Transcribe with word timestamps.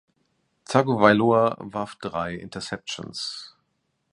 Tagovailoa 0.65 1.57
warf 1.71 1.93
drei 1.97 2.33
Interceptions. 2.33 3.55